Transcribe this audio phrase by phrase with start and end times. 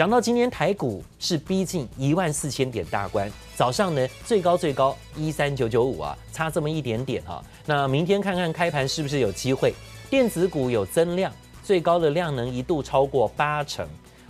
[0.00, 7.44] 讲到今天台股是逼近一万四千点大关，早上呢最高最高一三九九五啊，差这么一点点哈、啊。
[7.66, 9.74] 那明天看看开盘是不是有机会？
[10.08, 11.30] 电子股有增量，
[11.62, 13.86] 最高的量能一度超过八成。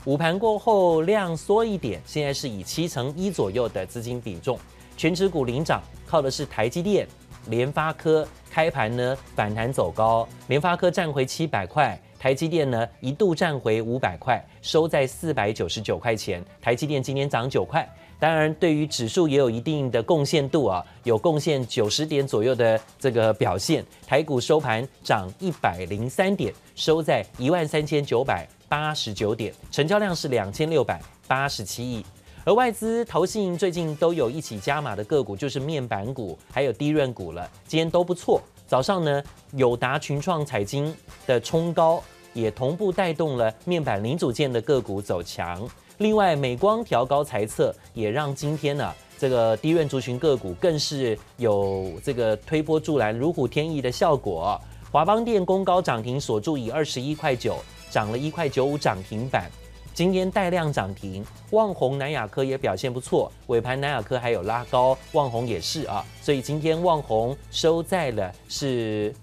[0.06, 4.58] 午盘过后量缩一点，现在是以七成一左右的资金比重。
[4.96, 7.06] 全指股领涨，靠的是台积电、
[7.46, 8.26] 联发科。
[8.50, 11.96] 开盘呢反弹走高，联发科站回七百块。
[12.20, 16.44] 台积电呢一度站回五百块，收在四百九十九块钱。
[16.60, 23.82] 台积电今天涨九块，当然对于指数也有一定的贡献度啊，有贡献九十点左右的这个表现。
[24.06, 32.04] 台股收盘涨一百零三点，收在一万三千九百八十九点，成交量是两千六百八十七亿。
[32.44, 38.42] 而外资投信最近都有一起加码的个股，就是面板股还有低润股了，今天都不错。
[38.66, 39.22] 早上呢，
[39.54, 40.94] 友达、群创、彩晶
[41.26, 42.00] 的冲高，
[42.32, 45.68] 也同步带动了面板零组件的个股走强。
[45.98, 54.58] 另外，美光调高财测，也让今天呢、这个低润族群个股更是有这个推波助澜、如虎添翼的效果。
[54.90, 57.56] 华邦电攻高涨停，锁住以二十一块九，
[57.90, 59.50] 涨了一块九五涨停板。
[59.92, 69.14] 今天带量涨停，旺宏、南亚科也表现不错，尾盘南亚科还有拉高，旺宏也是啊，所以今天旺宏收在了是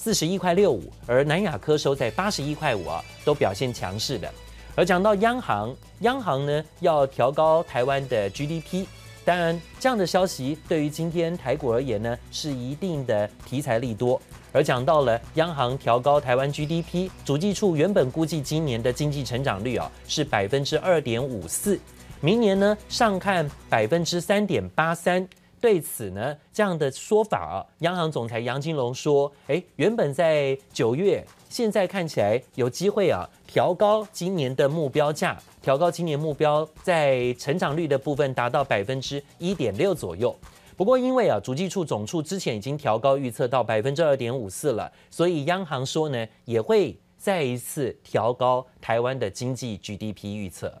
[0.00, 4.32] 四十一块六五，而南亚科收在八十一块五啊，都表现强势的。
[4.76, 8.86] 而讲到央行，央行呢要调高台湾的 GDP，
[9.24, 14.22] 当然这样的消息对于今天台股而言呢是一定的题材利多。
[14.52, 21.76] 而讲到了央行调高台湾 GDP，主计处原本估计今年的经济成长率啊是百分之二点五四，
[22.20, 25.28] 明年呢上看百分之三点八三。
[25.60, 40.34] 对此呢这样的说法啊，央行总裁杨金龙说：“诶，原本在九月，现在看起来有机会啊调高今年的目标价，调高今年目标在成长率的部分达到百分之一点六左右。”
[40.76, 50.72] 不过，因为啊，主计处总处之前已经调高预测到百分之二点五四了，所以央行说呢，也会再一次调高台湾的经济 GDP 预测，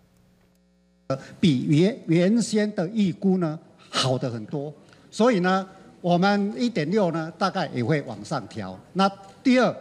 [1.40, 3.58] 比原原先的预估呢
[3.98, 4.72] 好的很多，
[5.10, 5.66] 所以呢，
[6.00, 8.78] 我们一点六呢大概也会往上调。
[8.92, 9.10] 那
[9.42, 9.74] 第二，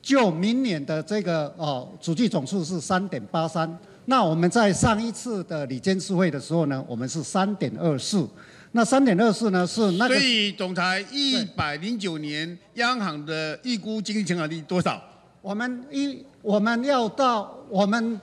[0.00, 8.26] 就明年的这个哦，主计总数是三点八三，那我们在上一次的里监事会的时候呢，我们是三点二四。
[8.72, 9.66] 那三点二四呢？
[9.66, 10.14] 是那个。
[10.14, 15.02] 所以总裁一百零九年央行的预估经济成长率多少？
[15.40, 18.20] 我们一我们要到我们，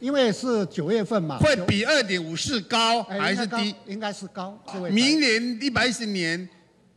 [0.00, 1.38] 因为是九月份嘛。
[1.38, 3.74] 会比二点五四高还是低？
[3.86, 4.58] 应该是高。
[4.90, 6.48] 明年一百一十年，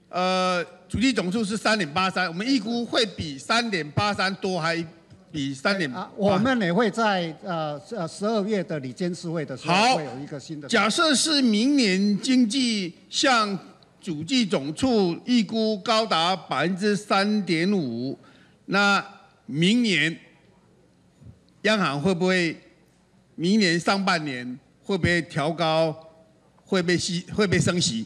[0.10, 4.86] 呃，主力总数是三点八三，我们预估会比三点八三多还？
[5.32, 10.68] 比三点啊，我们也会在呃呃十二月的里监事会的时候会有一个新的。
[10.68, 13.56] 假设是明年经济向
[14.02, 18.18] 主计总处预估高达百分之三点五，
[18.66, 19.06] 那
[19.46, 20.18] 明年
[21.62, 22.59] 央行会不会
[23.42, 25.96] 明年上半年会不会调高？
[26.66, 28.06] 会被息会被升息？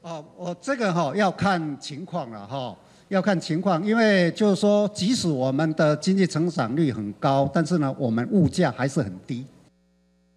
[0.00, 2.74] 哦，我这个哈要看情况了哈。
[3.08, 9.44] 要看情况，因为就是说，即使我们的经济成长率很高，但是呢，我们物价还是很低。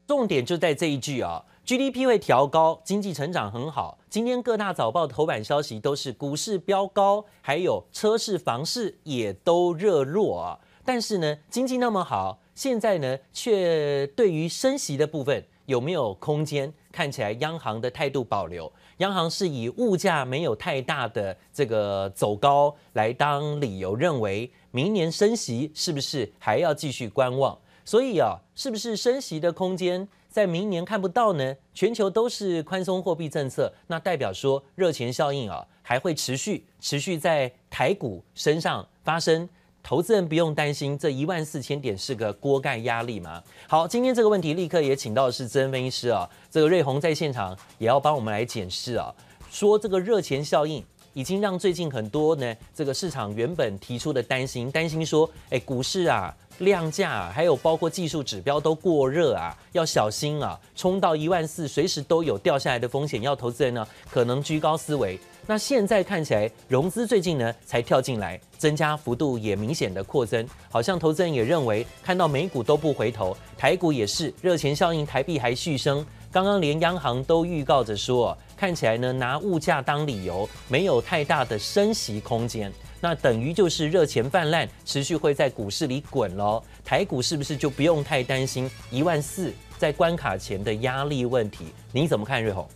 [0.06, 3.98] 重点就在这一句啊，GDP 会调高，经济成长很好。
[4.10, 10.60] 今天各大早报头版消息都是股市飙高，还有车市、房市也都热络啊。
[10.84, 16.74] 但是呢，经济那么好，现在呢，却对于升息的部分有没有空间？
[16.92, 18.70] 看起来央行的态度保留。
[18.98, 27.58] 央行是以物价没有太大的这个走高来当理由，认为明年升息是不是还要继续观望？
[27.86, 31.56] 所以啊，是不是升息的空间在明年看不到呢？
[31.74, 39.48] 全球都是宽松货币政策，那代表说热钱效应啊还会持续持续在台股身上发生。
[39.82, 43.42] 投资人不用担心，这一万四千点是个锅盖压力吗？
[43.68, 49.14] 好，今天这个问题立刻也请到的是资深分析师啊，这个瑞鸿在现场也要帮我们来检视啊，
[49.50, 50.84] 说这个热钱效应
[51.20, 65.20] 已经让最近很多呢这个市场原本提出的担心，担心说，哎，股市啊量价啊，还有包括技术指标都过热啊，要小心啊，冲到一万四随时都有掉下来的风险，要投资人呢可能居高思维。
[65.46, 82.70] 那现在看起来，融资最近呢才跳进来，增加幅度也明显的扩增，好像投资人也认为，看到美股都不回头，台股也是热钱效应，台币还续升，刚刚连央行都预告着说，看起来呢拿物价当理由，没有太大的升息空间。
[83.00, 86.62] 那等于就是热钱泛滥，持续会在股市里滚喽。
[86.84, 91.68] 台股是不是就不用太担心一万四在关卡前的压力问题？
[91.94, 92.68] 你怎么看，瑞鸿？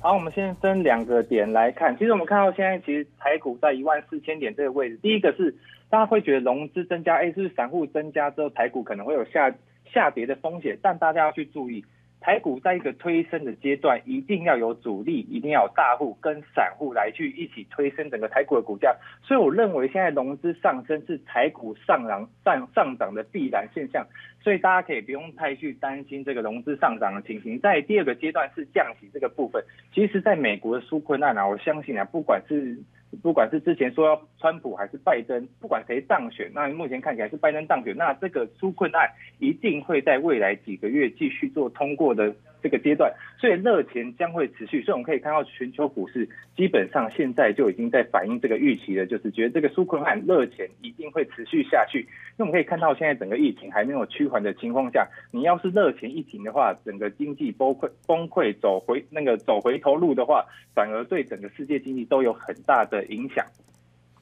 [0.00, 1.94] 好，我们先分两个点来看。
[1.98, 4.96] 其实我们看到现在，其实台股在一万四千点这个位置。
[5.02, 5.54] 第一个是
[5.90, 9.54] 大家会觉得融资增加，哎，是不是散户增加之后，台股可能会有下
[9.92, 10.78] 下跌的风险？
[10.80, 11.84] 但大家要去注意。
[12.20, 18.94] 台股在一个推升的阶段，一定要有主力，一定要有大户跟散户来去一起推升整个台股的股价。
[19.22, 24.06] 所以我认为现在融资上升是台股上涨上上涨的必然现象，
[24.40, 27.58] 所以大家可以不用太去担心这个融资上涨的情形。
[27.60, 32.76] 在第二个阶段是降息这个部分，其实在美国的纾困案啊，我相信啊，不管是
[33.22, 42.34] 不管是之前说要川普还是拜登，不管谁当选，那目前看起来是拜登当选，那这个纾困案一定会在未来几个月继续做通过的。
[42.60, 52.04] 这个阶段，所以热钱将会持续，所以我们可以看到全球股市基本上现在就已经在反映这个预期了，就是觉得这个纾困案热钱一定会持续下去。
[52.38, 63.44] 那我们可以看到，现在整个疫情还没有趋缓的情况下，你要是热钱一停的话，整个经济崩溃崩溃走回那个走回头路的话，反而对整个世界经济都有很大的影响。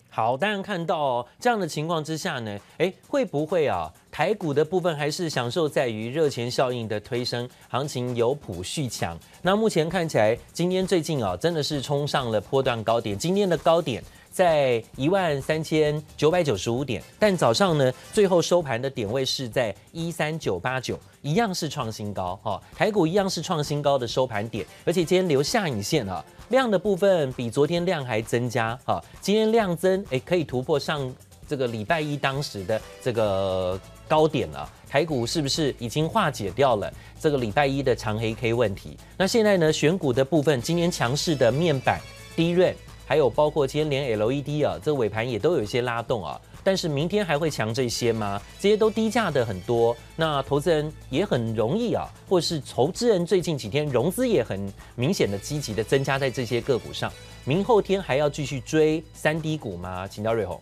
[0.08, 3.92] 好，当然看到、这样的情况之下呢，诶，会不会啊？
[4.10, 9.14] 台股的部分还是享受在于热钱效应的推升，行情有谱续强。
[9.42, 13.18] 那目前看起来，今天最近啊，真的是冲上了波段高点。
[13.18, 14.02] 今天的高点
[14.36, 22.62] 在一万三千九百九十五点，但早上呢，最后收盘的点位是在一三九八九，一样是创新高哈。
[22.74, 26.22] 台股一样是创新高的收盘点，而且今天留下影线啊。
[26.50, 31.10] 量的部分比昨天量还增加哈，今天量增诶，可以突破上
[31.48, 34.70] 这个礼拜一当时的这个高点了。
[34.86, 38.98] 台股是不是已经化解掉了这个礼拜一的长黑 K 问题？
[39.16, 41.98] 那现在呢，选股的部分，今天强势的面板、
[42.36, 42.74] DRAM，
[43.06, 46.38] 还有包括今天连 LED 啊，这尾盘也都有一些拉动啊。
[46.64, 48.42] 但是明天还会强这些吗？
[48.58, 54.60] 这些都低价的很多，那投资人也很容易啊，或是投资人最近几天融资也很
[54.96, 57.08] 明显的积极的增加在这些个股上。
[57.44, 60.08] 明后天还要继续追三低股吗？
[60.08, 60.60] 请教瑞鸿。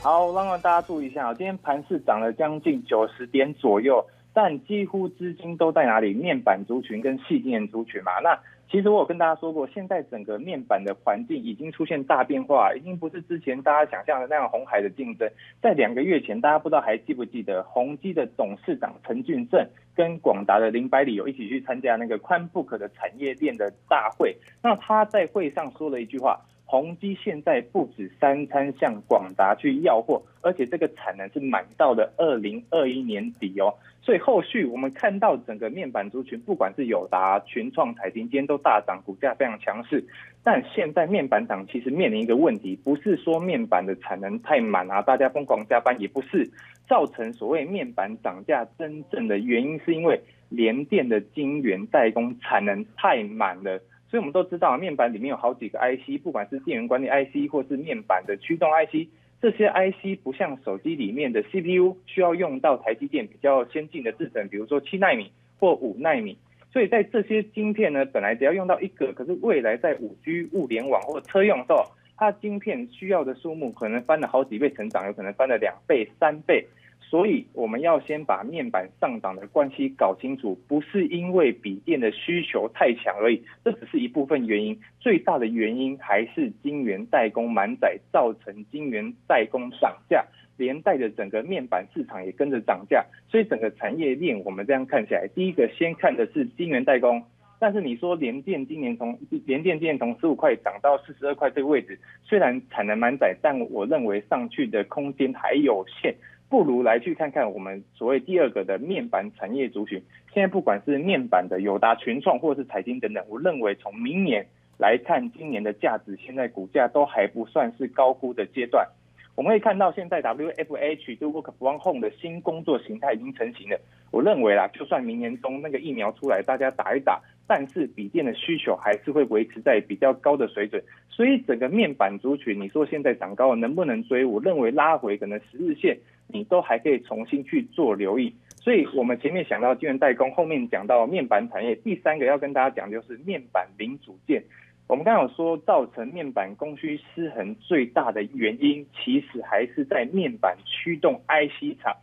[0.00, 4.02] 好，让大家注意一下，今天盘势涨了将近九十点左右，
[4.32, 6.14] 但几乎资金都在哪里？
[6.14, 8.38] 面板族群跟矽晶圆族群嘛，那。
[8.68, 15.30] 其实我有跟大家说过，现在整个面板的环境已经出现大变化，已经不是之前大家想象的那样红海的竞争。
[15.62, 19.64] 在两个月前，大家不知道还记不记得，宏基的董事长陈俊盛
[19.94, 24.36] 跟广达的林百里有一起去参加那个宽 book 的产业链的大会。
[24.62, 33.72] 那他在会上说了一句话：宏基现在不止三餐向广达去要货，而且这个产能是满到了二零二一年底哦。
[34.02, 40.04] 所以后续我们看到整个面板族群，不管是友达、群创、彩晶，今天都大涨，股价非常强势。
[40.42, 46.48] 但现在面板厂其实面临一个问题，不是说面板的产能太满啊，大家疯狂加班，也不是
[46.88, 53.80] 造成所谓面板涨价真正的原因，是因为联电的晶圆代工产能太满了。
[54.16, 59.08] 所以我们都知道，面板里面有好几个 IC，不管是电源管理 IC 或是面板的驱动 IC。
[59.42, 66.38] 这些 IC 不像手机里面的 CPU 需要用到台积电比较先进的制程，比如说七纳米或五纳米。
[66.72, 71.84] 所以在这些晶片呢，本来只要用到一个，可是未来在五 G 物联网或车用的时候，
[72.16, 76.64] 它晶片需要的数目可能翻了好几倍成长，有可能翻了两倍、三倍。
[77.08, 90.24] 所以我们要先把面板上涨的关系搞清楚，不是因为笔电的需求太强而已，这只是一部分原因，最大的原因还是晶圆代工满载造成晶圆代工涨价，
[90.56, 97.22] 连带的整个面板市场也跟着涨价，所以整个产业链我们这样看起来，第一个先看的是晶圆代工，
[97.60, 106.12] 但是你说联电今年从联电今年从十五块涨到四十二块这个位置，虽然产能满载，但我认为上去的空间还有限。
[106.48, 110.00] 不如来去看看我们所谓第二个的面板产业族群。
[110.32, 114.46] 现在不管是面板的友达、群创或是彩晶等等，我认为从明年
[114.78, 118.86] 来看，今年的价值现在股价都还不算是高估的阶段。
[119.34, 123.78] 我们可以看到，现在 WFH 就 Work from Home 的新工作形态已经成型了。
[124.10, 130.82] 我认为啦，就算明年中那个疫苗出来，大家打一打，但是笔电的需求还是会维持在比较高的水准。
[131.08, 134.24] 所以整个面板族群，你说现在涨高了能不能追？
[134.24, 135.98] 我认为拉回可能十日线。
[136.28, 144.42] 你都还可以重新去做留意，所以我们前面想到晶圆代工，后面讲到面板产业，第三个要跟大家讲就是面板零组件。
[144.88, 151.94] 我们刚刚有说，造成面板供需失衡最大的原因，其实还是在面板驱动 IC 厂。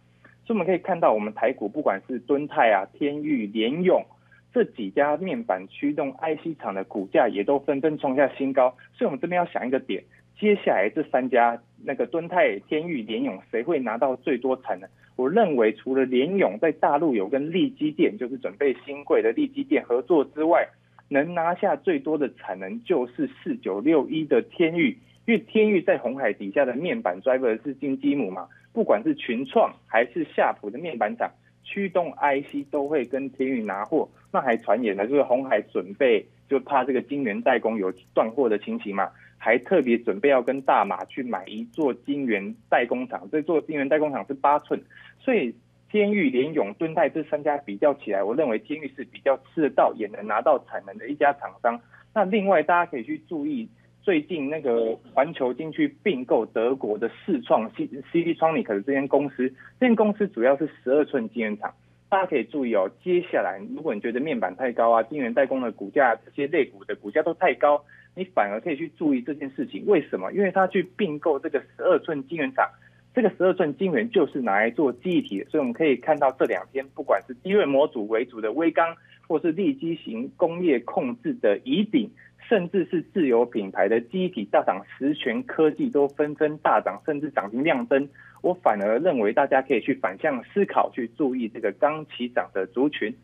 [0.45, 4.05] 所以我们可以看到，我们台股不管是敦泰啊、天钰、联咏
[4.53, 10.03] 这几家面板驱动 IC 厂的股价也都纷纷创下新高，所以我们这边要想一个点，
[10.39, 14.87] 接下来这三家那个敦泰、天钰、联咏，谁会拿到最多产能？
[15.15, 20.67] 我认为除了联咏在大陆有跟力积电，就是准备新贵的力积电合作之外，
[21.09, 24.95] 能拿下最多的产能就是四九六一的天钰，
[25.25, 31.31] 因为天钰在红海底下的面板 driver 是金基母嘛，不管是群创还是夏普的面板厂。
[31.65, 44.81] 驱动 IC 都会跟天钰拿货，那还传言呢，就是红海准备就怕这个晶圆代工有断货的情形嘛，还特别准备要跟大马去买一座晶圆代工厂，这座晶圆代工厂是八寸，
[45.19, 45.55] 所以
[45.91, 51.79] 天钰、联永、敦泰这三家比较起来，我认为天钰是比较吃得到也能拿到产能的一家厂商。
[52.13, 53.69] 那另外大家可以去注意。
[54.01, 59.47] 最近那个环球晶去并购德国的世创 Siltronic 的这间公司，
[59.79, 61.73] 这间公司主要是十二寸晶圆厂。
[62.13, 67.83] 大家可以注意哦，接下来如果你觉得面板太高啊，晶圆代工的股价这些类股的股价都太高，
[68.15, 69.83] 你反而可以去注意这件事情。
[69.87, 70.31] 为什么？
[70.31, 72.69] 因为他去并购这个十二寸晶圆厂，
[73.15, 78.95] 这个十二寸晶圆就是拿来做记忆体，所以我们可以看到这两天不管是低位模组为主的威刚，
[79.27, 82.11] 或是立基型工业控制的乙鼎。
[82.49, 88.07] 甚至是自有品牌的记忆体大厂十銓科技都纷纷大涨，甚至涨停亮灯。
[88.43, 93.15] 我反而认为大家可以去反向思考，去注意这个刚起涨的族群。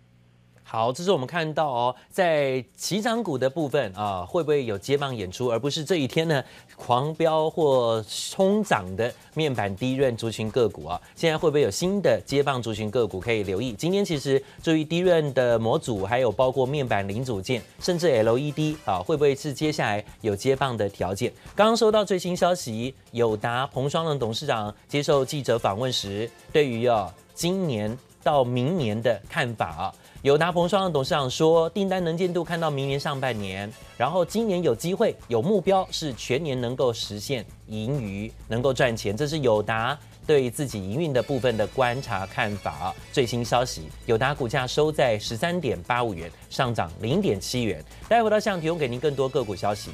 [0.72, 6.44] 好，这是我们看到哦，在起涨股的部分啊，会不会有接棒演出，而不是这一天呢
[6.76, 11.02] 狂飙或冲涨的面板 DRAM 族群个股啊？
[11.16, 13.74] 现在会不会有新的接棒族群个股可以留意？
[13.74, 21.34] 今天其实注意 DRAM 的模组，还有包括面板零组件，甚至 LED 啊，会不会是接下来有接棒的条件？
[21.56, 29.96] 刚刚收到最新消息，友达彭双龙董事长接受记者访问时，对于啊今年到明年的看法啊。
[30.22, 39.98] 友达彭双的董事长说，订单能见度看到明年上半年，然后今年有机会有目标是全年能够实现盈余，能够赚钱，这是友达
[40.28, 42.94] 对自己营运的部分的观察看法。
[43.14, 47.82] 最新消息，友达股价收在十三点八五元，上涨零点七元。
[48.10, 49.92] 待会到现场提供给您更多个股消息。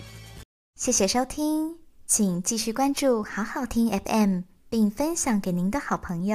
[0.74, 1.76] 谢谢收听，
[2.08, 4.40] 请继续关注好好听 FM，
[4.72, 6.34] 并分享给您的好朋友。